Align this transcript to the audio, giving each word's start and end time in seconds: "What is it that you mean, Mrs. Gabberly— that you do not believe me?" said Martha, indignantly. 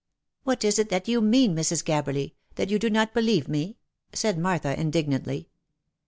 "What 0.45 0.63
is 0.65 0.79
it 0.79 0.89
that 0.89 1.07
you 1.07 1.21
mean, 1.21 1.55
Mrs. 1.55 1.85
Gabberly— 1.85 2.33
that 2.55 2.71
you 2.71 2.79
do 2.79 2.89
not 2.89 3.13
believe 3.13 3.47
me?" 3.47 3.77
said 4.13 4.39
Martha, 4.39 4.73
indignantly. 4.73 5.47